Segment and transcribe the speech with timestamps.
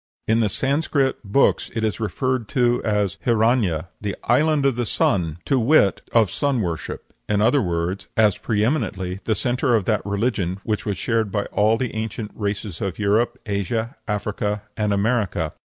[0.27, 5.37] In the Sanscrit books it is referred to as Hiranya, the "Island of the Sun,"
[5.45, 10.03] to wit, of sun worship; in other words, as pre eminently the centre of that
[10.03, 15.53] religion which was shared by all the ancient races of Europe, Asia, Africa, and America.